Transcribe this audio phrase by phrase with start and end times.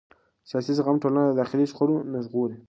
[0.49, 2.57] سیاسي زغم ټولنه د داخلي شخړو نه ژغوري